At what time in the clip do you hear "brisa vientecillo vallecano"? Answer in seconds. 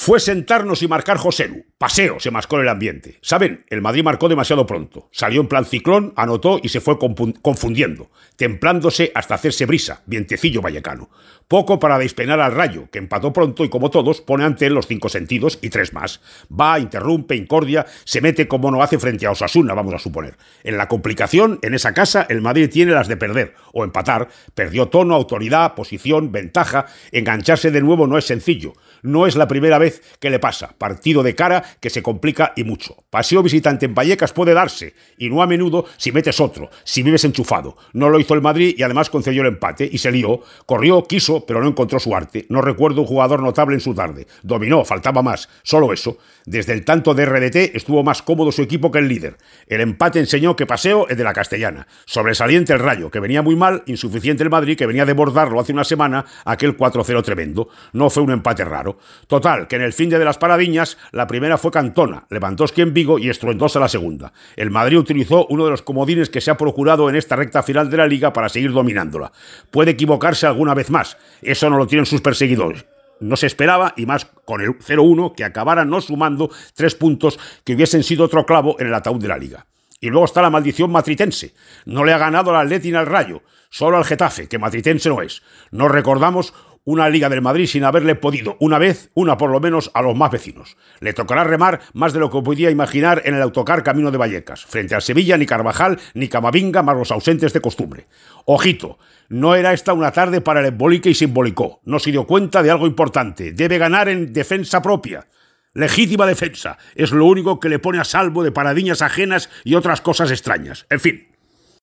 9.66-11.10